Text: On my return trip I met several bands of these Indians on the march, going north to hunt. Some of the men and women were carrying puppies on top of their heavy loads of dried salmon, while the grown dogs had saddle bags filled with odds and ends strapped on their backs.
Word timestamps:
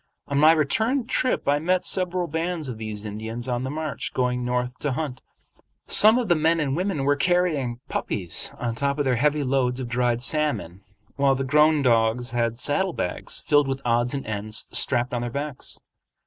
On 0.27 0.39
my 0.39 0.51
return 0.51 1.05
trip 1.05 1.47
I 1.47 1.59
met 1.59 1.85
several 1.85 2.25
bands 2.25 2.67
of 2.67 2.79
these 2.79 3.05
Indians 3.05 3.47
on 3.47 3.63
the 3.63 3.69
march, 3.69 4.15
going 4.15 4.43
north 4.43 4.75
to 4.79 4.93
hunt. 4.93 5.21
Some 5.85 6.17
of 6.17 6.27
the 6.27 6.33
men 6.35 6.59
and 6.59 6.75
women 6.75 7.03
were 7.03 7.15
carrying 7.15 7.81
puppies 7.87 8.51
on 8.57 8.73
top 8.73 8.97
of 8.97 9.05
their 9.05 9.17
heavy 9.17 9.43
loads 9.43 9.79
of 9.79 9.87
dried 9.87 10.23
salmon, 10.23 10.81
while 11.17 11.35
the 11.35 11.43
grown 11.43 11.83
dogs 11.83 12.31
had 12.31 12.57
saddle 12.57 12.93
bags 12.93 13.41
filled 13.43 13.67
with 13.67 13.79
odds 13.85 14.15
and 14.15 14.25
ends 14.25 14.67
strapped 14.71 15.13
on 15.13 15.21
their 15.21 15.29
backs. 15.29 15.79